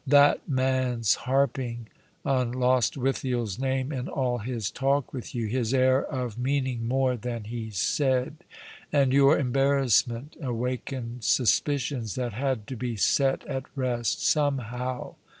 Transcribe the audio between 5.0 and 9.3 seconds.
with you— his air of meaning more than he said— and